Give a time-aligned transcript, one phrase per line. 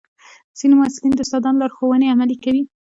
[0.57, 2.63] ځینې محصلین د استادانو لارښوونې عملي کوي.